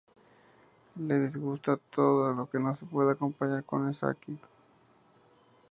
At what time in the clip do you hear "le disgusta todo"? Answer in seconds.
0.95-2.33